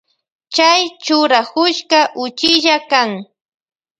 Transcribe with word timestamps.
Chay 0.55 0.81
churakushka 1.03 1.99
uchilla 2.23 2.75
kan. 2.91 3.11